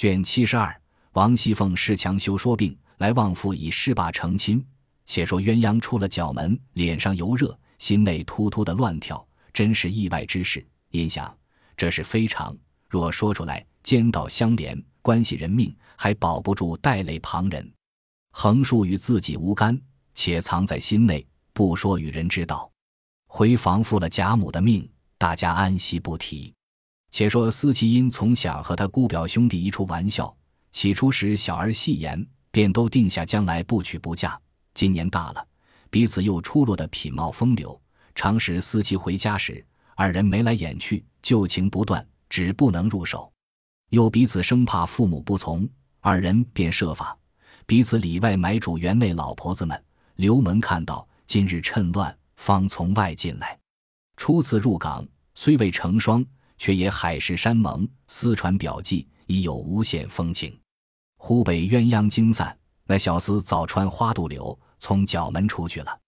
[0.00, 0.74] 卷七十二，
[1.12, 4.64] 王熙凤恃强休说病，来望父以施罢成亲。
[5.04, 10.66] 且说鸳鸯出了角门，脸上油热，心内突突的乱跳，真是意外之事。
[10.88, 11.36] 因想
[11.76, 12.56] 这是非常，
[12.88, 17.70] 若说出来，奸盗相连，关系人命，还保不住带累旁人。
[18.30, 19.78] 横竖与自己无干，
[20.14, 22.72] 且藏在心内，不说与人知道。
[23.26, 26.54] 回房负了贾母的命，大家安息不提。
[27.10, 30.34] 且说司其因从小和他姑表兄弟一处玩笑，
[30.70, 34.40] 起初时小儿戏言，便都定下将来不娶不嫁。
[34.74, 35.44] 今年大了，
[35.90, 37.78] 彼此又出落的品貌风流。
[38.14, 39.64] 常使思其回家时，
[39.96, 43.32] 二人眉来眼去，旧情不断，只不能入手。
[43.88, 45.68] 又彼此生怕父母不从，
[46.00, 47.16] 二人便设法
[47.66, 49.84] 彼此里外买主园内老婆子们，
[50.14, 53.58] 留门看到，今日趁乱方从外进来。
[54.16, 56.24] 初次入港，虽未成双。
[56.60, 60.54] 却也海誓山盟，私传表记，已有无限风情。
[61.16, 65.98] 湖北鸳鸯惊散，那小厮早穿花肚柳，从角门出去了。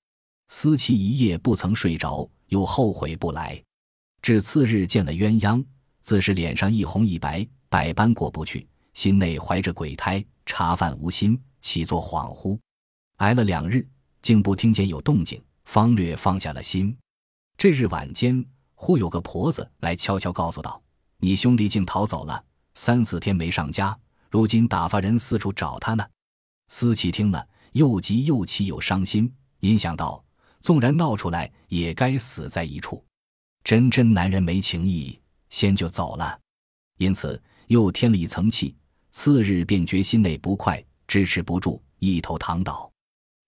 [0.49, 3.61] 思其一夜不曾睡着，又后悔不来。
[4.21, 5.65] 至次日见了鸳鸯，
[6.03, 12.59] 自是脸上一红一白，百般过不去，心内怀着鬼胎，茶饭无心，起作恍惚。
[13.17, 13.89] 挨了两日，
[14.21, 16.95] 竟不听见有动静，方略放下了心。
[17.57, 18.45] 这日晚间。
[18.85, 20.83] 忽有个婆子来悄悄告诉道
[21.23, 22.45] ：“你兄弟竟逃走了，
[22.75, 23.97] 三四天没上家，
[24.29, 26.05] 如今打发人四处找他呢。”
[26.67, 30.25] 思琪听了，又急又气又伤心，因想到
[30.59, 33.05] 纵然闹出来，也该死在一处。
[33.63, 35.17] 真真男人没情义，
[35.49, 36.37] 先就走了，
[36.99, 38.75] 因此又添了一层气。
[39.13, 42.91] 次日便觉心内不快，支持不住，一头躺倒，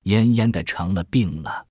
[0.05, 1.67] 奄奄的成了病了。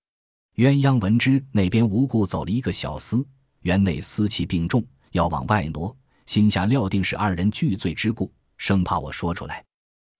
[0.56, 3.24] 鸳鸯闻之，那边无故走了一个小厮。
[3.64, 5.94] 园内私气病重，要往外挪，
[6.26, 9.64] 心下料定是二人俱罪之故，生怕我说出来，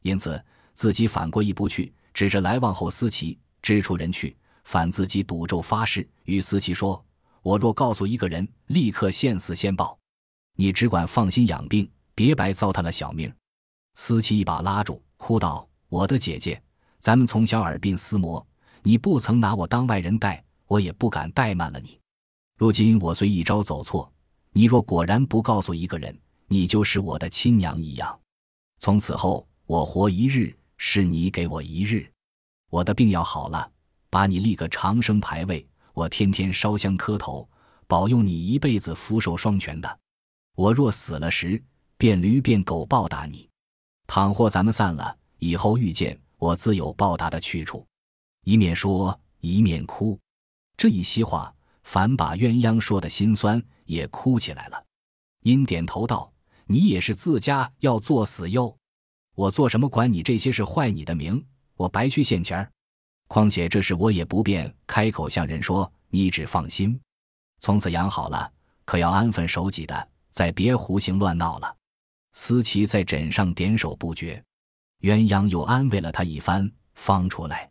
[0.03, 0.43] 因此
[0.73, 4.35] 自己反过意不去，指着来往后思琪支出人去，
[4.65, 7.05] 反自己赌咒发誓，与思齐说
[7.43, 9.99] ：“我若告诉一个人，立刻现死现报，
[10.57, 13.31] 你只管放心养病，别白糟蹋了小命。”
[13.95, 16.63] 思琪一把拉住，哭道：“我的姐姐，
[16.99, 18.45] 咱们从小耳鬓厮磨，
[18.83, 22.01] 你不曾拿我当外人待，我也不敢怠慢了你。”
[22.57, 24.11] 如今我虽一朝走错，
[24.53, 26.17] 你若果然不告诉一个人，
[26.47, 28.17] 你就是我的亲娘一样。
[28.79, 32.09] 从此后，我活一日是你给我一日。
[32.71, 33.69] 我的病要好了，
[34.09, 37.49] 把你立个长生牌位，我天天烧香磕头，
[37.89, 39.99] 保佑你一辈子福寿双全的。
[40.55, 41.61] 我若死了时，
[41.99, 43.49] 变驴变狗报答你。
[44.07, 47.85] 倘或咱们散了，以后遇见我，自有报答的去处。
[48.45, 50.17] 一面说，一面哭。
[50.77, 51.53] 这一席话。
[51.85, 54.85] 反把鸳鸯说的心酸，也哭起来了。
[55.43, 56.33] 因点头道
[56.67, 58.77] ：“你也是自家要作死哟，
[59.35, 61.45] 我做什么管你这些事，坏你的名，
[61.77, 62.71] 我白去现钱儿。
[63.29, 66.99] 况且这事我也不便开口向人说，你只放心。
[67.61, 68.51] 从此养好了，
[68.85, 71.77] 可要安分守己的，再别胡行乱闹了。”
[72.33, 74.43] 思琪在枕上点首不绝，
[75.03, 77.71] 鸳鸯又安慰了他一番，方出来。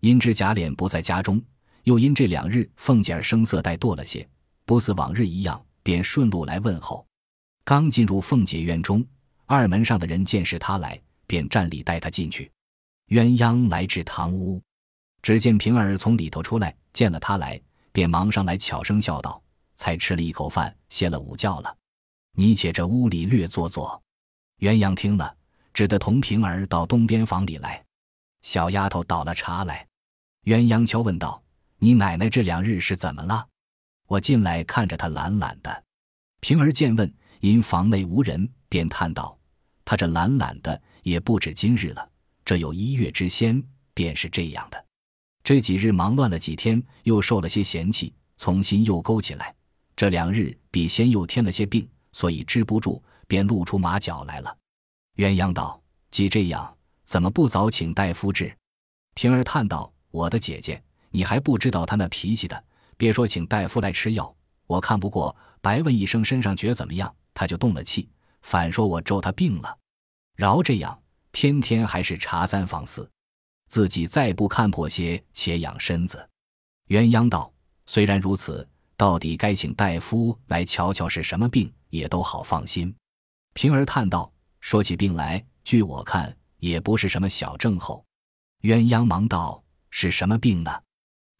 [0.00, 1.42] 因知贾琏不在家中。
[1.88, 4.28] 又因这两日凤姐儿声色怠惰了些，
[4.66, 7.06] 不似往日一样，便顺路来问候。
[7.64, 9.02] 刚进入凤姐院中，
[9.46, 12.52] 二门上的人见是他来，便站礼带他进去。
[13.08, 14.62] 鸳鸯来至堂屋，
[15.22, 17.58] 只见平儿从里头出来，见了他来，
[17.90, 19.42] 便忙上来悄声笑道
[19.74, 21.74] ：“才吃了一口饭，歇了午觉了，
[22.36, 23.98] 你且这屋里略坐坐。”
[24.60, 25.34] 鸳鸯听了，
[25.72, 27.82] 只得同平儿到东边房里来。
[28.42, 29.88] 小丫头倒了茶来，
[30.44, 31.42] 鸳鸯悄问道。
[31.80, 33.46] 你奶奶这两日是怎么了？
[34.08, 35.84] 我进来看着她懒懒的。
[36.40, 39.38] 平儿见问，因房内无人，便叹道
[39.84, 42.10] ：“她这懒懒的也不止今日了，
[42.44, 43.62] 这有一月之先
[43.94, 44.84] 便是这样的。
[45.44, 49.54] 这几日忙乱了几天，又受了些嫌弃，从心又勾起来。
[49.94, 54.56] 这两日比先又添了些病，所以支不住，便露出马脚来了。”
[55.14, 58.52] 鸳鸯道：“既这样，怎么不早请大夫治？”
[59.14, 62.64] 平儿叹道：“我的姐姐。”你还不知道他那脾气的，
[62.96, 64.34] 别说请大夫来吃药，
[64.66, 68.08] 我看不过，白问一声身上觉怎么样，他就动了气，
[68.42, 69.78] 反说我咒他病了。
[70.36, 70.98] 饶这样，
[71.32, 73.10] 天天还是茶三访四，
[73.68, 76.28] 自己再不看破些，且养身子。
[76.88, 77.52] 鸳鸯道：
[77.86, 78.66] 虽然如此，
[78.96, 82.94] 到底该请大夫来瞧瞧是什么病，也都好放心。
[83.54, 84.30] 平儿叹道：
[84.60, 88.04] 说起病来，据我看也不是什么小症候。
[88.62, 90.70] 鸳鸯忙道：是什么病呢？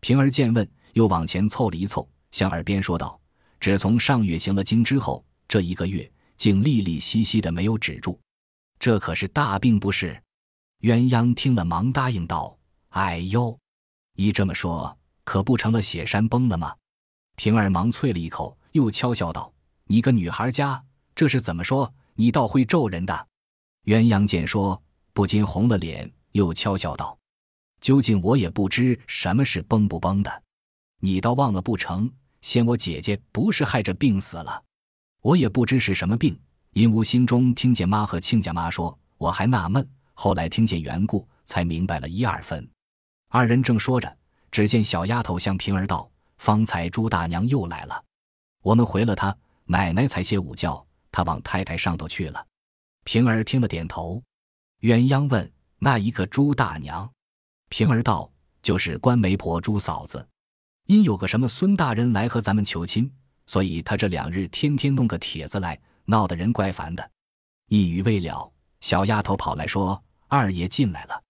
[0.00, 3.20] 平儿见问，又往前凑了一凑，向耳边说道
[3.58, 8.18] ：“只从上月行了经之后，这一个月竟利利息息的没有止住。
[8.78, 10.20] 这可是大病不是？”
[10.82, 12.56] 鸳鸯听了，忙答应道
[12.90, 13.58] ：“哎呦，
[14.14, 16.72] 依这么说，可不成了血山崩了吗？”
[17.34, 19.52] 平儿忙啐了一口，又悄笑道
[19.86, 20.80] ：“你个女孩家，
[21.16, 21.92] 这是怎么说？
[22.14, 23.26] 你倒会咒人的。”
[23.86, 24.80] 鸳鸯见说，
[25.12, 27.17] 不禁红了脸，又悄笑道
[27.80, 30.42] ：“究竟我也不知什么是崩不崩的，
[31.00, 32.10] 你倒忘了不成？
[32.40, 34.62] 先我姐姐不是害着病死了，
[35.20, 36.38] 我也不知是什么病。
[36.72, 42.68] 因无心中听见妈和亲家妈说，我还纳闷。”后来听见缘故，才明白了一二分。
[43.28, 44.16] 二人正说着，
[44.50, 46.08] 只见小丫头向平儿道
[46.38, 48.04] ：“方才朱大娘又来了，
[48.62, 52.46] 我们回了她，奶奶才歇午觉，她往太太上头去了。”
[53.04, 54.22] 平儿听了点头。
[54.80, 57.10] 鸳鸯问：“那一个朱大娘？”
[57.68, 58.30] 平儿道
[58.62, 60.26] ：“就是官媒婆朱嫂子，
[60.86, 63.10] 因有个什么孙大人来和咱们求亲，
[63.46, 67.10] 所以他这两日天天弄个帖子来，闹得人怪烦的。”
[67.68, 68.50] 一语未了，
[68.80, 70.02] 小丫头跑来说。
[70.30, 71.22] 二爷进来了，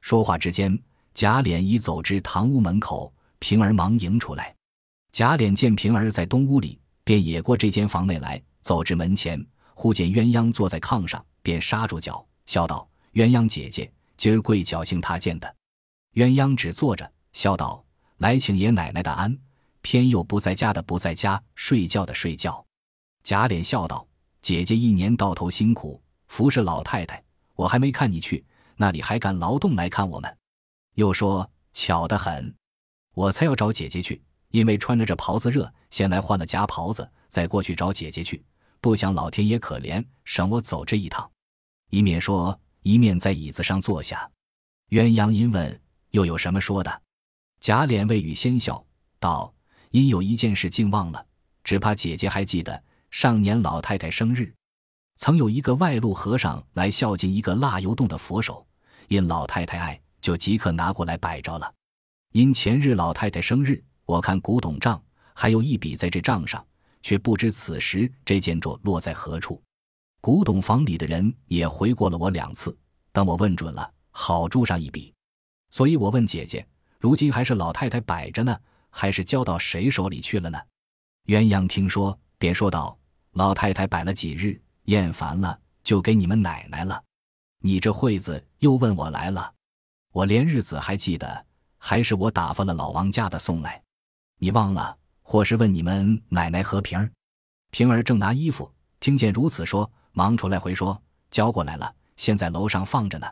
[0.00, 0.76] 说话之间，
[1.14, 4.52] 贾琏已走至堂屋门口，平儿忙迎出来。
[5.12, 9.40] 贾琏见平儿在东屋里，便也过这间房内来，走至门前，
[9.74, 15.54] 忽见鸳鸯坐在炕上，便刹住脚，笑道：“鸳鸯姐姐，今儿贵侥幸他见的。”
[16.14, 17.84] 鸳鸯只坐着，笑道
[18.18, 19.38] ：“来请爷奶奶的安，
[19.82, 22.64] 偏又不在家的不在家，睡觉的睡觉。”
[23.22, 24.06] 贾琏笑道
[24.40, 27.22] ：“姐姐一年到头辛苦，服侍老太太。”
[27.54, 28.42] 我还没看你去
[28.76, 30.38] 那里，还敢劳动来看我们？
[30.94, 32.54] 又说巧得很，
[33.14, 38.42] 我才要找姐姐去，因为穿着这袍子热，先来换了夹袍子，再过去找姐姐去。
[38.80, 41.30] 不想老天爷可怜，省我走这一趟。
[41.90, 44.30] 一面说，一面在椅子上坐下。
[44.88, 45.80] 鸳鸯因问
[46.10, 47.02] ：“又有什么说的？”
[47.60, 48.84] 贾琏未语先笑
[49.18, 49.52] 道
[49.90, 51.26] ：“因有一件事竟忘了，
[51.62, 54.54] 只怕姐姐还记得上年老太太生日。”
[55.16, 58.66] 曾有一个外路和尚来孝敬一个蜡油洞的佛手，
[59.08, 61.70] 因老太太爱，就即刻拿过来摆着了。
[62.32, 65.02] 因前日老太太生日，我看古董账
[65.34, 66.64] 还有一笔在这账上，
[67.02, 69.62] 却不知此时这件镯落在何处。
[70.22, 72.74] 古董房里的人也回过了我两次，
[73.12, 75.12] 等我问准了，好注上一笔。
[75.70, 76.66] 所以我问姐姐，
[76.98, 78.58] 如今还是老太太摆着呢，
[78.90, 80.58] 还是交到谁手里去了呢？
[81.26, 82.98] 鸳鸯听说，便说道
[83.32, 87.00] ：“老太太摆了几日。”厌烦了，就给你们奶奶了。
[87.60, 89.52] 你这会子又问我来了，
[90.10, 91.46] 我连日子还记得，
[91.78, 93.80] 还是我打发了老王家的送来。
[94.38, 97.08] 你忘了，或是问你们奶奶和平儿？
[97.70, 98.68] 平儿正拿衣服，
[98.98, 101.00] 听见如此说，忙出来回说
[101.30, 103.30] ：“交过来了，现在楼上放着呢。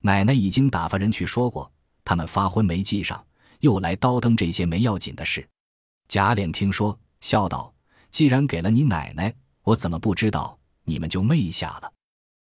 [0.00, 1.70] 奶奶已经打发人去说过，
[2.04, 3.24] 他们发昏没记上，
[3.60, 5.46] 又来叨登这些没要紧的事。”
[6.08, 7.72] 贾琏听说，笑道
[8.10, 9.32] ：“既然给了你奶奶，
[9.62, 11.92] 我怎么不知道？”你们就昧下了。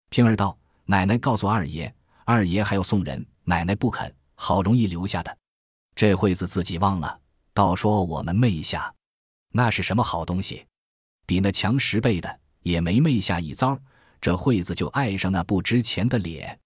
[0.09, 1.93] 平儿道：“奶奶告诉二爷，
[2.25, 5.37] 二爷还要送人，奶奶不肯，好容易留下的。
[5.93, 7.19] 这会子自己忘了，
[7.53, 8.91] 倒说我们昧下，
[9.51, 10.65] 那是什么好东西？
[11.27, 13.77] 比那强十倍的，也没昧下一遭。
[14.19, 16.59] 这会子就爱上那不值钱的脸。”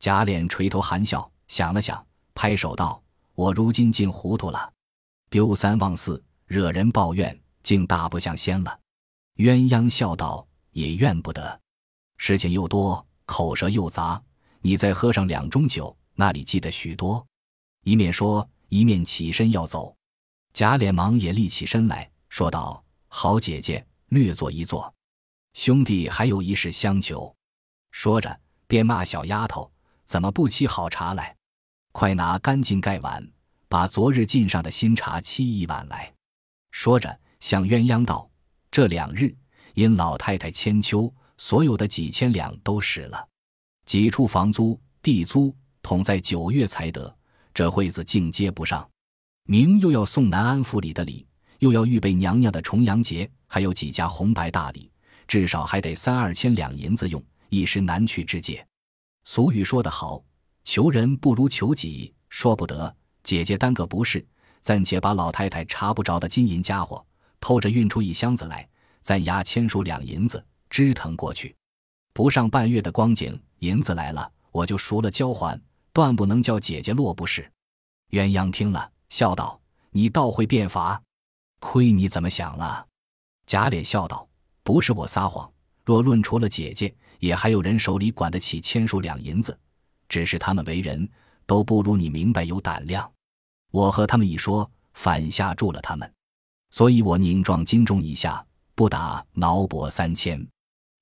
[0.00, 2.04] 贾琏垂头含笑，想了想，
[2.34, 3.00] 拍手道
[3.36, 4.72] ：“我如今竟糊涂了，
[5.30, 8.80] 丢三忘四，惹人抱怨，竟大不像先了。”
[9.36, 10.44] 鸳鸯笑道。
[10.72, 11.60] 也怨不得，
[12.16, 14.22] 事情又多，口舌又杂。
[14.60, 17.26] 你再喝上两盅酒，那里记得许多。
[17.82, 19.92] 一面说，一面起身要走。
[20.52, 24.94] 贾琏忙也立起身来说道：“好姐姐，略坐一坐。
[25.54, 27.34] 兄弟还有一事相求。”
[27.90, 29.68] 说着，便骂小丫头
[30.10, 31.36] ：“怎么不沏好茶来？
[31.92, 33.24] 快拿干净盖碗，
[33.68, 36.12] 把昨日进上的新茶沏一碗来。”
[36.72, 38.28] 说着，向鸳鸯道
[38.72, 39.32] ：“这两日。”
[39.74, 43.24] 因老太太千秋，所有的几千两都使了，
[43.86, 47.16] 几处房租、地租，统在九月才得。
[47.54, 48.90] 这会子竟接不上，
[49.44, 51.24] 明又要送南安府里的礼，
[51.60, 54.90] 又要预备娘娘的重阳节，还有几家红白大礼，
[55.28, 58.66] 至少还得三二千两银子用，一时难去之借。
[59.24, 60.22] 俗语说得好，
[60.64, 62.14] 求人不如求己。
[62.28, 64.24] 说不得，姐姐耽搁不是，
[64.60, 67.04] 暂且把老太太查不着的金银家伙
[67.40, 68.68] 偷着运出一箱子来。
[69.02, 71.56] 暂押千数两银子，支腾过去。
[72.12, 75.58] 不上半月的光景，银子来了，我就赎了交还，
[75.92, 77.50] 断不能叫姐姐落不是。
[78.10, 79.58] 鸳鸯听了，笑道
[79.90, 81.02] ：“你倒会变法，
[81.60, 82.86] 亏你怎么想了？”
[83.46, 84.28] 贾琏笑道
[84.62, 85.50] ：“不是我撒谎，
[85.84, 89.56] 若论除了姐姐，也还有人手里管得起千数两银子，
[90.08, 91.08] 只是他们为人
[91.46, 93.10] 都不如你明白有胆量。
[93.70, 96.12] 我和他们一说，反吓住了他们，
[96.70, 100.42] 所以我拧撞金钟一下。”不打挠脖三千，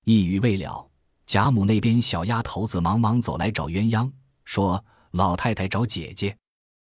[0.04, 0.90] 一语未了，
[1.26, 4.10] 贾母那边小丫头子忙忙走来找鸳鸯，
[4.44, 6.36] 说：“老太太找姐姐，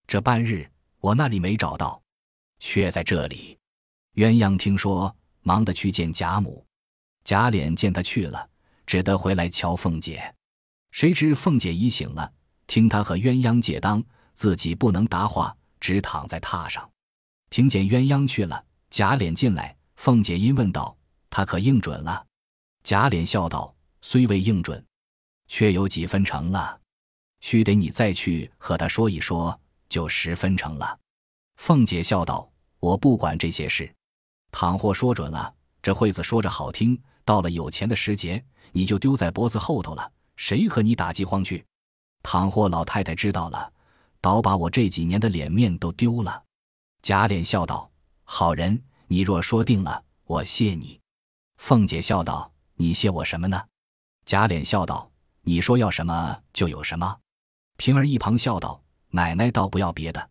[0.08, 0.68] 这半日
[0.98, 2.02] 我那里没找到，
[2.58, 3.56] 却在这里。”
[4.18, 6.66] 鸳鸯听说，忙得去见贾母。
[7.22, 8.49] 贾琏见他去了，
[8.90, 10.34] 只得回来瞧凤姐。
[10.90, 12.32] 谁知凤姐已醒了，
[12.66, 14.02] 听他和鸳鸯借当，
[14.34, 16.90] 自己不能答话，只躺在榻上。
[17.50, 20.96] 听见鸳鸯去了，贾琏进来，凤姐因问道
[21.30, 22.26] ：“他可应准了？”
[22.82, 23.72] 贾琏笑道。
[24.02, 24.84] 虽未应准，
[25.46, 26.80] 却有几分成了，
[27.42, 30.98] 须得你再去和他说一说，就十分成了。
[31.58, 33.94] 凤姐笑道：“我不管这些事，
[34.50, 41.64] 倘或说准了，这惠子说着好听，到了有钱的时节，你就丢在脖子后头了，谁和你打饥荒去？
[42.22, 43.72] 倘或老太太知道了，
[44.20, 46.42] 倒把我这几年的脸面都丢了。”
[47.02, 47.90] 贾琏笑道
[48.24, 51.00] ：“好人，你若说定了，我谢你。”
[51.56, 53.62] 凤姐笑道：“你谢我什么呢？”
[54.26, 55.10] 贾琏笑道
[55.42, 57.18] ：“你说要什么就有什么。”
[57.78, 60.30] 平儿一旁笑道：“奶奶倒不要别的，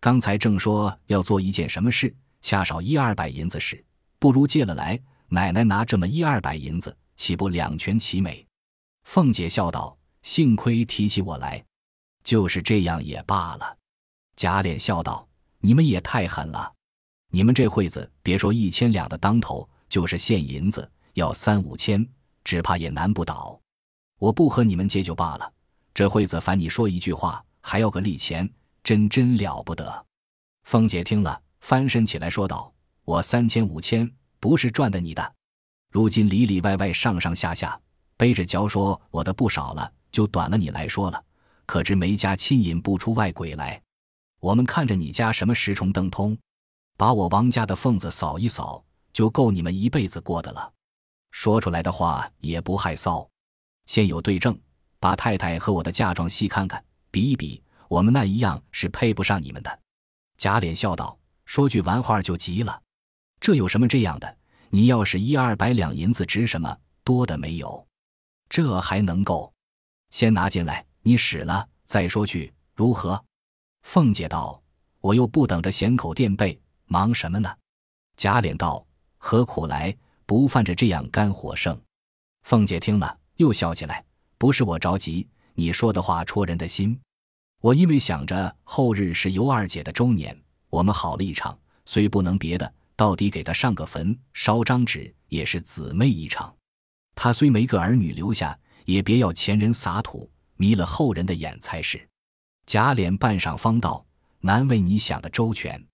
[0.00, 3.82] 刚才正说要做一件什么事，恰少一二百银子时，
[4.18, 8.44] 不如借了来，奶奶拿这么一二百银子，岂不两全其美？”
[9.06, 11.64] 凤姐笑道：“幸亏提起我来，
[12.24, 13.78] 就是这样也罢了。”
[14.34, 15.28] 贾琏笑道
[15.62, 16.72] ：“你们也太狠了，
[17.30, 22.04] 你们这会子别说一千两的当头，就是现银子要三五千。”
[22.44, 23.56] 只怕也难不倒，
[24.18, 25.52] 我不和你们借就罢了。
[25.94, 28.52] 这会子烦你说一句话，还要个利钱，
[28.82, 30.06] 真真了不得。
[30.64, 32.74] 凤姐听了，翻身起来说道
[33.06, 35.34] ：“我三千五千不是赚的你的，
[35.92, 37.78] 如今里里外外上上下下
[38.16, 41.22] 背着嚼说我的不少了，就短了你来说了。
[41.66, 43.78] 可知没家亲引不出外鬼来，
[44.40, 46.36] 我们看着你家什么十重登通，
[46.96, 48.82] 把我王家的缝子扫一扫，
[49.12, 50.72] 就够你们一辈子过的了。”
[51.30, 53.28] 说出来的话也不害臊，
[53.84, 54.58] 先有对证，
[54.98, 59.80] 把太太和我的嫁妆细看看，比一比，我们那一样是配不上你们的。
[60.38, 62.80] 贾琏笑道：“说句完话就急了，
[63.40, 64.38] 这有什么这样的？
[64.74, 66.74] 你要是一二百两银子值什么？
[67.04, 67.86] 多的没有，
[68.48, 69.52] 这还能够？
[70.08, 73.22] 先拿进来，你使了再说去，如何？”
[73.84, 74.62] 凤姐道
[75.00, 77.54] ：“我又不等着闲口垫背，忙什么呢？”
[78.16, 78.82] 贾琏道
[79.18, 81.78] ：“何苦来？”不犯着这样肝火盛，
[82.44, 84.02] 凤姐听了又笑起来。
[84.38, 86.98] 不是我着急，你说的话戳人的心。
[87.60, 90.34] 我因为想着后日是尤二姐的周年，
[90.70, 96.54] 我们好了一场，虽不能别的，到底给他上个坟，烧张纸，也是姊妹一场。
[97.14, 102.08] 她虽没个儿女留下，也别要前人撒土，迷了后人的眼才是。
[102.66, 104.04] 贾琏半晌方道
[104.40, 105.84] ：“难为你想的周全。”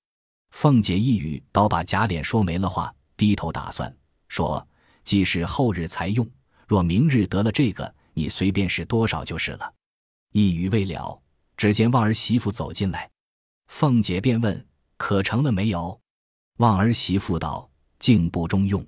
[0.53, 3.95] 凤姐一语倒把贾琏说没了话，低头打算。
[4.29, 4.67] 说
[5.05, 6.29] ：“既是后日才用，
[6.67, 9.75] 若明日得了这个，你随便使多少就是了。”
[10.33, 11.21] 一语未了，
[11.57, 13.11] 只见旺儿媳妇走进来，
[13.69, 14.67] 凤姐便问
[14.99, 15.99] ：“可成了没有？”
[16.59, 18.85] 旺儿媳妇道：“竟不中用。”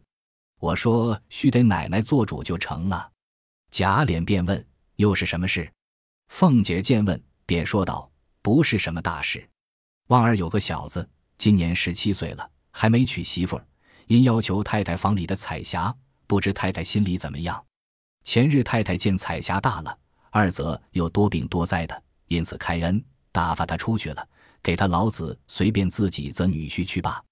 [0.58, 3.10] 我说：“须得奶奶做主就成了。”
[3.70, 5.72] 贾琏便问：“又是什么事？”
[6.28, 8.10] 凤姐见问，便说道
[8.42, 9.48] ：“不是什么大事。
[10.08, 11.08] 旺儿有个小子，
[11.38, 13.60] 今年十七岁了，还没娶媳妇。”
[14.08, 15.94] 因要求太太房里的彩霞，
[16.26, 17.64] 不知太太心里怎么样。
[18.24, 19.96] 前日太太见彩霞大了，
[20.30, 23.00] 二则又多病多灾的，因此开恩
[23.30, 24.28] 打发他出去了，
[24.60, 27.22] 给他老子随便自己择女婿去罢。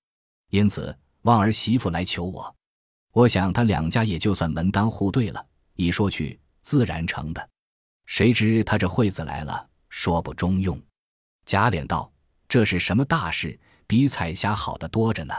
[0.50, 2.54] 因此望儿媳妇来求我，
[3.12, 7.48] 我想他两家也就算门当户对了，一说去自然成的。
[8.06, 10.80] 谁知他这惠子来了，说不中用。
[11.44, 12.10] 贾琏道
[12.48, 13.58] ：“这是什么大事？
[13.86, 15.34] 比彩霞好的多着呢。”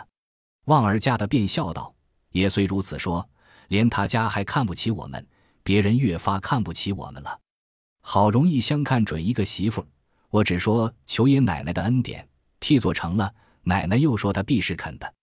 [0.65, 1.93] 旺儿家的便笑道
[2.31, 3.27] ：“也虽如此说，
[3.69, 5.25] 连他家还看不起我们，
[5.63, 7.39] 别人越发看不起我们了。
[8.01, 9.85] 好容易相看准一个媳妇，
[10.29, 12.27] 我只说求爷奶奶的恩典，
[12.59, 13.33] 替做成了。
[13.63, 15.13] 奶奶又说他必是肯的，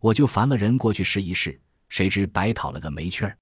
[0.00, 3.36] 我就烦了人过去试一试，谁知白讨了个没趣儿。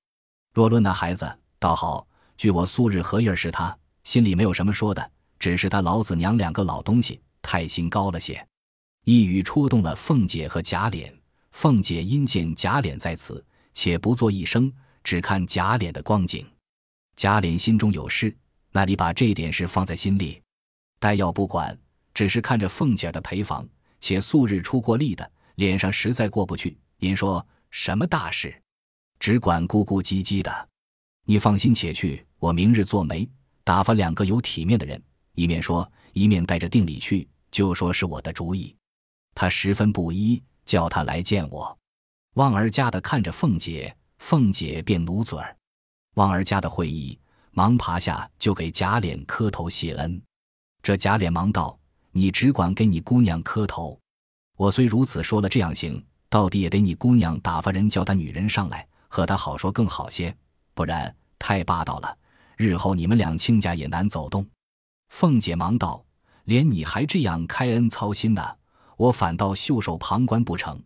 [0.53, 8.47] 若论那孩子，倒好，据我素日合意儿是他，心里没有什么说的，只是他老子娘两个老东西太心高了些。”
[9.05, 11.13] 一语戳动了凤姐和贾琏。
[11.53, 14.71] 凤姐因见贾琏在此，且不作一声，
[15.03, 16.47] 只看贾琏的光景。
[17.15, 18.37] 贾琏心中有事，
[18.73, 20.43] 那里把这点事放在心里？
[20.99, 21.79] 待要不管，
[22.13, 23.67] 只是看着凤姐的陪房，
[24.01, 26.77] 且素日出过力的，脸上实在过不去。
[26.99, 28.63] 您说什么大事，
[29.19, 30.69] 只管咕咕唧唧的。
[31.25, 33.29] 你放心且去，我明日做媒，
[33.65, 35.03] 打发两个有体面的人，
[35.35, 38.75] 一面说，一面带着定礼去，就说是我的主意。
[39.35, 40.43] 他十分不依。
[40.67, 41.79] 叫他来见我，
[42.35, 45.57] 旺儿家的看着凤姐，凤姐便努嘴儿。
[46.15, 47.17] 望儿家的会议，
[47.53, 50.21] 忙爬下就给贾琏磕头谢恩。
[50.83, 51.79] 这贾琏忙道
[52.17, 54.01] ：“你只管给你姑娘磕头，
[54.57, 60.35] 我虽如此说了，这样行，到底也得你姑娘打发人叫她女人上来，和她好说更好些，
[60.73, 62.17] 不然太霸道了，
[62.57, 64.49] 日后你们两亲家也难走动。”
[65.13, 66.03] 凤姐忙道
[66.45, 68.43] ：“连你还这样开恩操心呢，
[68.97, 70.83] 我反倒袖手旁观不成？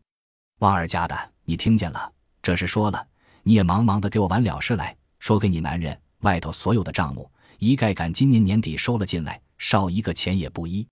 [0.59, 2.13] 王二家的，你听见了？
[2.43, 3.07] 这事说了，
[3.45, 10.85] 你也忙忙的给我完了事来。”说给你男人，外头所有的账目一概赶今年年底收了进来，少一个钱也不依。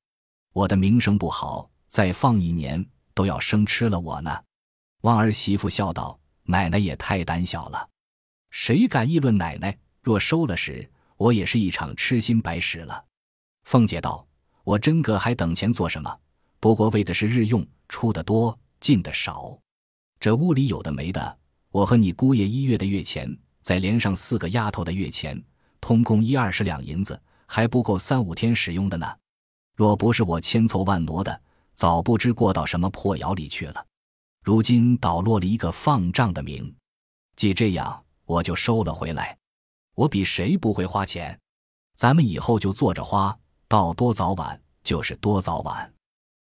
[0.52, 4.42] 我的名声不好，再放一年都要生吃了我呢。
[5.02, 7.88] 望儿媳妇笑道：“奶奶也太胆小了，
[8.50, 9.76] 谁敢议论奶奶？
[10.02, 13.04] 若收了时，我也是一场痴心白使了。”
[13.64, 14.26] 凤姐道
[14.64, 16.18] ：“我真个还等钱做什么？
[16.58, 19.58] 不过为的是日用，出的多，进的少。
[20.18, 21.38] 这屋里有的没的，
[21.70, 25.44] 我和你姑爷一月的月钱。”再连上四个丫头的月钱，
[25.78, 29.06] 通共一二十两银子，还不够三五天使用的呢。
[29.78, 31.40] 若不是我千凑万挪的，
[31.76, 33.86] 早不知过到什么破窑里去了。
[34.42, 36.74] 如今倒落了一个放账的名，
[37.36, 39.38] 既这样，我就收了回来。
[39.94, 41.38] 我比谁不会花钱，
[41.94, 45.94] 咱们以后就坐着花，到多早晚就是多早晚。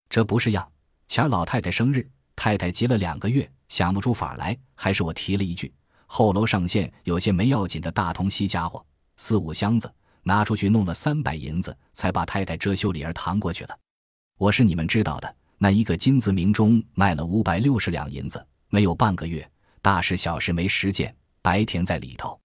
[0.09, 0.71] 这不是样。
[1.09, 5.75] 前老太太生日，太太急了两个月，想不出法来，还是我提了一句。
[6.07, 8.87] 后楼上线有些没要紧的大铜锡家伙，
[9.17, 9.93] 四五箱子，
[10.25, 13.79] 拿出去弄了三百银子，才把太太遮羞里儿搪过去了。
[14.37, 19.49] 我是你们知道的，那一个金子名中卖了五百六十两银子，没有半个月，
[19.81, 22.39] 大事小事没时间，白填在里头。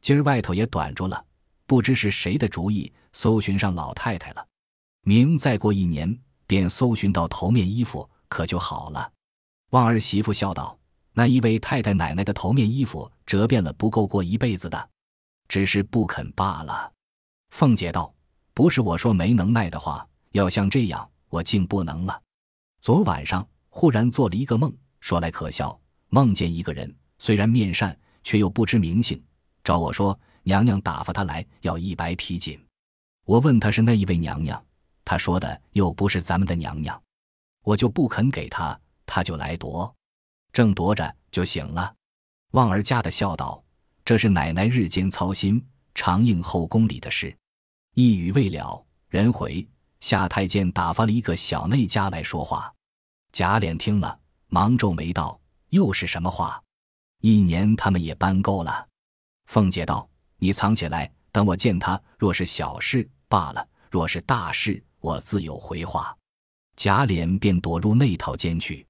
[0.00, 1.24] 今儿外头也短住了，
[1.66, 4.46] 不知是谁的主意，搜寻上老太太了。
[5.02, 9.12] 明再过一年，便搜寻到头面衣服，可就好了。
[9.70, 10.76] 望儿媳妇笑道。
[11.14, 14.88] 那一位太太奶奶的头面衣服折变了，不够过一辈子的，
[15.48, 16.92] 只是不肯罢了。
[17.50, 18.12] 凤姐道
[18.54, 22.22] ：“不是我说没能耐的话，要像这样，我竟不能了。
[22.80, 29.22] 昨晚上忽然做了一个梦，说来可笑，梦见一个人，虽然面善，却又不知名姓，
[29.64, 32.58] 找我说娘娘打发他来要一百匹锦。
[33.24, 34.62] 我问他是那一位娘娘，
[35.04, 37.00] 他说的又不是咱们的娘娘，
[37.64, 39.92] 我就不肯给他，他就来夺。”
[40.52, 41.94] 正夺着就醒了，
[42.52, 43.62] 望儿家的笑道
[44.04, 45.64] ：“这是奶奶日间操心，
[45.98, 47.36] 常应后宫里的事。”
[47.94, 49.66] 一语未了，人回
[49.98, 52.72] 夏太监打发了一个小内家来说话。
[53.32, 56.62] 贾琏听了，忙皱眉道：“又是什么话？
[57.20, 58.86] 一年他们也搬够了。”
[59.50, 60.08] 凤姐道
[60.38, 62.00] ：“你藏起来，等我见他。
[62.16, 66.16] 若是小事罢了，若是大事，我自有回话。”
[66.76, 68.86] 贾琏便躲入内套间去。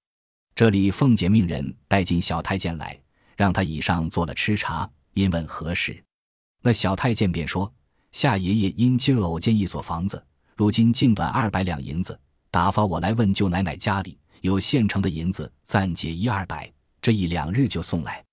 [0.54, 3.00] 这里，凤姐命人带进小太监来，
[3.34, 4.90] 让他以上做了吃茶。
[5.14, 6.04] 因问何事，
[6.62, 7.72] 那小太监便说：
[8.12, 10.22] 夏爷爷因今儿偶见一所房子，
[10.56, 12.18] 如今净短二百两银子，
[12.50, 18.24] 打发我来问舅奶奶家里有现成的银子，暂借一二百，这一两日就送来。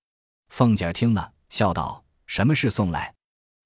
[0.48, 3.12] 凤姐听了，笑道：“什么事送来？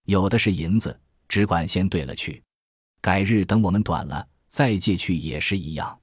[0.07, 2.42] 有的是银子，只管先兑了去，
[3.01, 5.99] 改日等我们短了再借去也是一样。”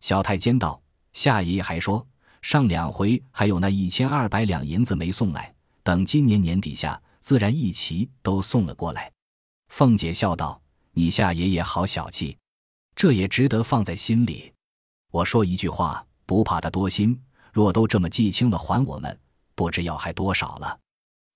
[0.00, 0.80] 小太监道。
[1.12, 2.06] 夏爷爷还说，
[2.40, 9.10] 上两回还有那一千二百两银子没送来，等今年年底下，自然一齐都送了过来。
[9.68, 12.36] 凤姐笑道：“你夏爷爷好小气，
[12.96, 14.52] 这也值得放在心里。
[15.12, 17.18] 我说一句话，不怕他多心，
[17.52, 19.18] 若都这么记清了还我们，
[19.54, 20.78] 不知要还多少了。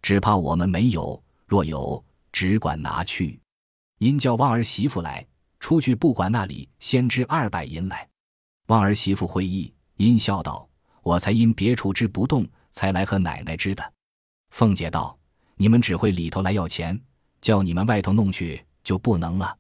[0.03, 3.40] 只怕我们没有，若有，只管拿去。
[3.99, 5.25] 因叫旺儿媳妇来，
[5.61, 8.07] 出去不管那里，先支二百银来。”
[8.66, 10.68] 望儿媳妇会意，因笑道
[11.05, 13.92] ：“我才因别处支不动，才来和奶奶支的。”
[14.51, 15.16] 凤姐道
[15.57, 16.99] ：“你们只会里头来要钱，
[17.40, 19.57] 叫你们外头弄去就不能了。”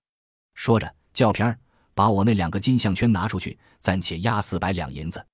[0.54, 1.58] 说着，叫平儿
[1.94, 5.24] 把我那两个金项圈拿出去，暂且押四百两银子。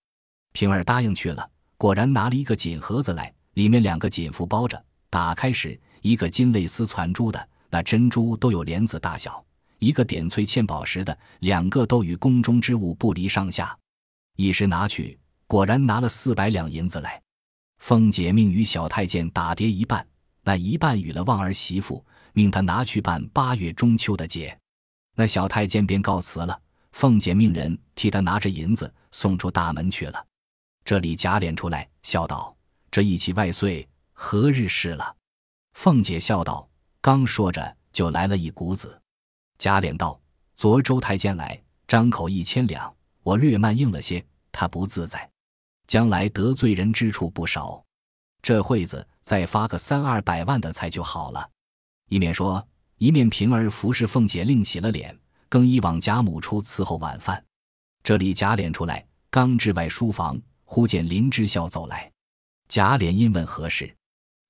[0.52, 4.82] 平儿答应去了，果然拿了一个锦盒子来，里面两个锦服包着。
[5.10, 9.44] 打开时，一个金蕾丝攒珠的，那珍珠都有莲子大小。
[9.78, 13.76] 一个点翠嵌宝石的，两个都与宫中之物不离上下。
[14.36, 17.20] 一时拿去，果然拿了四百两银子来。
[17.78, 20.06] 凤姐命与小太监打叠一半，
[20.44, 24.58] 那一半与了旺儿媳妇，命他拿去办八月中秋的节。
[25.14, 26.60] 那小太监便告辞了。
[26.92, 30.26] 凤姐命人替他拿着银子送出大门去了。
[30.84, 32.54] 这里贾琏出来笑道
[32.92, 35.16] ：“这一起万岁，何日事了？”
[35.72, 36.68] 凤姐笑道
[37.00, 39.00] ：“刚说着，就来了一股子。”
[39.56, 40.20] 贾琏道
[40.54, 45.30] ：“昨周太监来，张口一千两，我略慢应了些，他不自在，
[45.86, 47.82] 将来得罪人之处不少。
[48.42, 51.48] 这会子再发个三二百万的财就好了。
[52.08, 52.66] 一面说，
[52.98, 57.42] 一面平儿服侍凤姐另洗了脸，更衣往贾母处伺候晚饭。
[58.02, 62.10] 这里贾琏出来，刚至外书房，忽见林之孝走来。
[62.68, 63.94] 贾琏因问何事，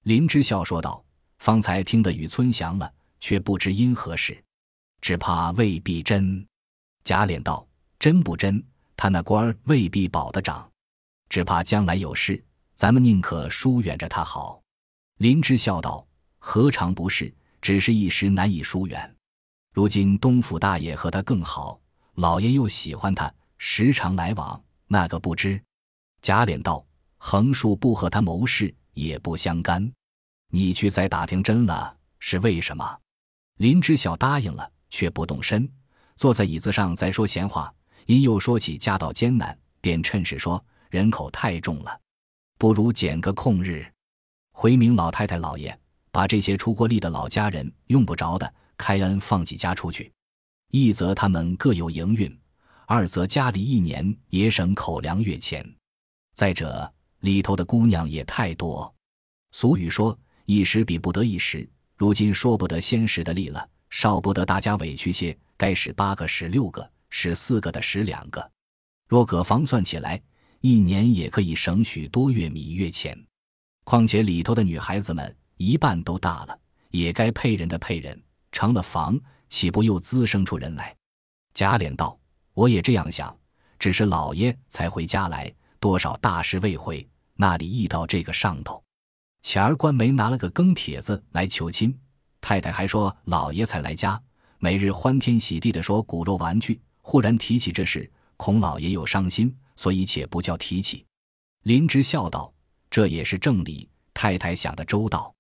[0.04, 1.04] 林之孝说道
[1.38, 4.42] ：“方才听得雨村详了，却不知因何事，
[5.00, 6.46] 只怕未必真。”
[7.04, 7.66] 贾琏道
[7.98, 8.64] ：“真不真？
[8.96, 10.70] 他那官儿未必保得长，
[11.28, 12.42] 只怕将来有事，
[12.74, 14.62] 咱们宁可疏远着他好。”
[15.22, 16.04] 林之孝道
[16.40, 17.32] ：“何尝不是？
[17.61, 19.16] 只是一时难以疏远。
[19.72, 21.80] 如今东府大爷和他更好，
[22.14, 25.62] 老爷又喜欢他，时常来往，那个不知？”
[26.22, 26.85] 贾琏道。
[27.18, 29.92] 横竖不和他谋事，也不相干。
[30.48, 32.98] 你去再打听真了，是为什么？
[33.58, 35.70] 林之孝答应了，却不动身，
[36.16, 37.72] 坐在椅子上再说闲话。
[38.06, 41.96] 因又说起家道艰难，便趁势说人口太重了，
[42.58, 43.87] 不如拣个空日，
[44.52, 45.76] 回明老太太老爷，
[46.10, 50.12] 把这些出过力的老家人用不着的，开恩放几家出去。
[50.70, 52.38] 一则他们各有营运，
[52.86, 55.68] 二则家里一年也省口粮月钱。
[56.34, 56.92] 再者。
[57.22, 58.92] 里头的姑娘也太多，
[59.52, 68.50] 俗语说一时比不得一时，如今说不得先时的力了，少不得大家委屈些，该使八个使六个，使四个的使两个，
[69.08, 70.20] 若葛方算起来，
[70.62, 73.16] 一年也可以省许多月米月钱。
[73.84, 76.58] 况且里头的女孩子们一半都大了，
[76.90, 79.18] 也该配人的配人，成了房，
[79.48, 80.94] 岂不又滋生出人来？
[81.54, 82.18] 贾琏道
[82.54, 83.36] ：“我也这样想，
[83.78, 88.80] 只是老爷才回家来，多少大事未回。”那里遇到这个上头，
[89.40, 91.98] 前儿官媒拿了个更帖子来求亲，
[92.40, 94.22] 太太还说老爷才来家，
[94.58, 96.80] 每日欢天喜地的说骨肉玩具。
[97.00, 101.04] 忽然提起这事，孔老爷又伤心，所以且不叫提起。
[101.64, 102.52] 林芝笑道
[102.92, 105.35] ：“这也是正理，太太想的周到。”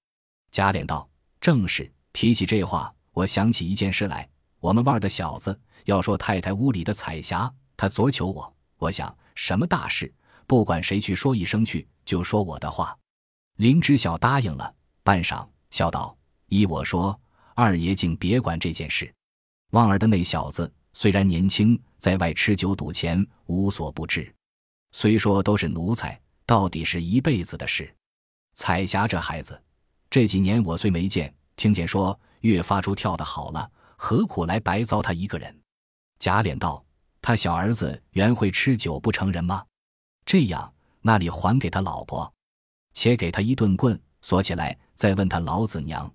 [0.50, 1.06] 贾琏道
[1.38, 1.92] ：“正是。
[2.14, 4.26] 提起这话，我想起一件事来。
[4.58, 10.10] 我们腕儿的小子要说太太屋里的彩霞，他昨求我，我想什么大事。”
[10.48, 12.98] 不管谁去说一声去，就说我的话。
[13.56, 16.16] 林知晓答应了，半晌笑道
[16.48, 17.18] ：“依我说，
[17.54, 19.12] 二爷竟别管这件事。
[19.72, 24.34] 旺儿的那小子虽然年轻，在外吃酒赌钱，无所不至。
[24.90, 26.20] 虽说都是奴才，
[26.52, 27.90] 到底是一辈子的事。
[28.52, 29.58] 彩霞这孩子，
[30.10, 35.62] 这几年我虽没见，听见说越发出跳的好了，何苦来白糟他一个人？”
[36.20, 36.84] 贾琏道
[37.22, 39.64] ：“他小儿子原会吃酒不成人吗？”
[40.26, 42.30] 这样，那里还给他老婆？
[42.92, 46.12] 且给他一顿棍，锁起来，再问他老子娘。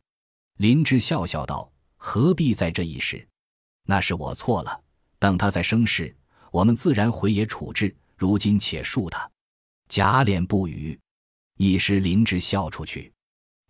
[0.58, 3.28] 林芝笑笑道：“何必在这一时？
[3.86, 4.84] 那是我错了。
[5.18, 6.16] 等他再生事，
[6.52, 7.98] 我们自然回也处置。
[8.16, 9.28] 如今且恕他。”
[9.88, 11.00] 贾琏不语。
[11.58, 13.12] 一时林芝笑出去。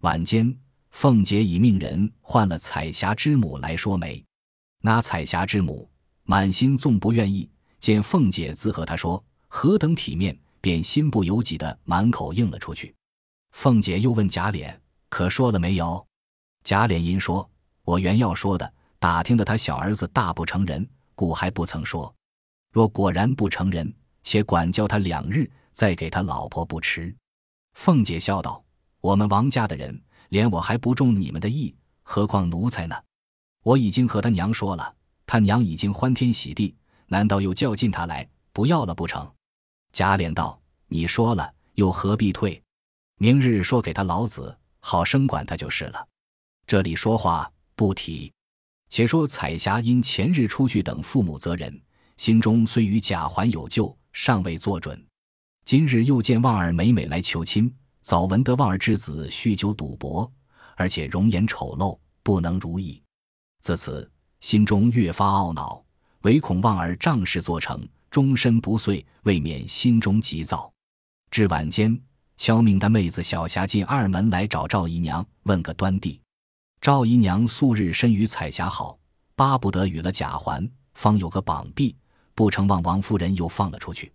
[0.02, 0.56] 晚间，
[0.92, 4.24] 凤姐已命人换了彩霞之母来说媒。
[4.82, 5.90] 那彩霞之母
[6.24, 7.50] 满心纵不愿意，
[7.80, 9.24] 见凤姐自和她说。
[9.48, 12.94] 何等体面，便心不由己的满口应了出去。
[13.52, 14.76] 凤姐又问贾琏
[15.08, 16.06] ：“可说了没有？”
[16.66, 17.50] 贾琏因说
[17.84, 22.14] ：“我原要说的，打听的他小儿子大不成人，故还不曾说。
[22.74, 27.16] 若果然不成人，且管教他两日，再给他老婆不迟。”
[27.78, 28.66] 凤姐笑道
[29.00, 32.96] ：“我们王家的人，连我还不中你们的意，何况奴才呢？
[33.62, 34.96] 我已经和他娘说了，
[35.28, 39.32] 他娘已经欢天喜地，难道又叫进他来，不要了不成？”
[39.94, 40.60] 贾琏道
[40.90, 42.60] ：“你说了，又何必退？
[43.20, 46.08] 明日说给他老子，好生管他就是了。
[46.66, 48.34] 这里说话不提。
[48.90, 51.80] 且说彩霞因前日出去等父母责人，
[52.16, 55.07] 心中虽与贾环有旧，尚未做准。
[55.68, 57.70] 今日又见旺儿每每来求亲，
[58.02, 60.32] 早闻得旺儿之子酗酒赌博，
[60.78, 63.04] 而且容颜丑陋，不能如意。
[63.60, 65.84] 自此心中越发懊恼，
[66.22, 70.72] 唯恐旺儿仗势做成。”终身不遂，未免心中急躁。
[71.32, 72.02] 至晚间，
[72.38, 76.22] 敲命的妹子小霞进二门来找赵姨娘，问个端地。
[76.80, 78.98] 赵姨娘素日身与彩霞好，
[79.36, 81.94] 巴不得与了贾环，方有个绑臂，
[82.34, 84.10] 不成望王夫人又放了出去。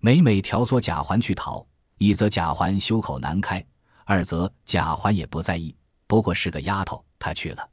[0.00, 3.64] 每每挑唆贾环去讨，一则贾环羞口难开，
[4.04, 5.74] 二则贾环也不在意，
[6.06, 7.68] 不过是个丫头，她去了，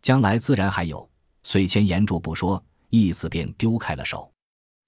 [0.00, 1.08] 将来自然还有。
[1.42, 4.32] 遂先言住不说，意思便丢开了手。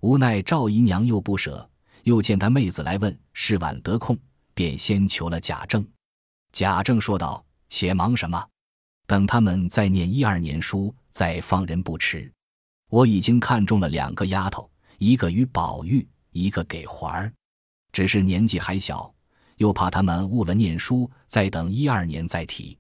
[0.01, 1.69] 无奈赵姨娘又不舍，
[2.05, 4.19] 又见他妹子来问，是晚得空，
[4.55, 5.87] 便先求了贾政。
[6.51, 8.43] 贾政说道：“且忙什么？
[9.07, 12.33] 等他们再念一二年书，再放人不迟。
[12.89, 17.33] 我已经看中了两个丫头，一个与宝玉，一个给环儿。
[17.93, 19.13] 只是年纪还小，
[19.57, 22.79] 又怕他们误了念书，再等一二年再提。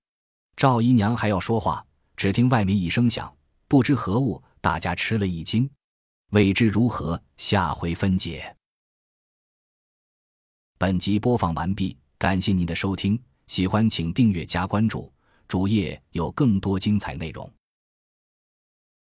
[0.57, 1.85] 赵姨娘还要说话，
[2.17, 3.35] 只听外面一声响，
[3.67, 5.69] 不知何物，大家吃了一惊。
[6.31, 8.55] 未知如何，下回分解。
[10.79, 15.13] 本集播放完毕，感谢您的收听，喜欢请订阅加关注，
[15.49, 17.51] 主页有更多精彩内容。